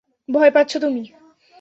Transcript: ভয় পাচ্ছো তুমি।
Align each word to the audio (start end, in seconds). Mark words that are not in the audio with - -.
ভয় 0.29 0.51
পাচ্ছো 0.51 0.77
তুমি। 0.79 1.03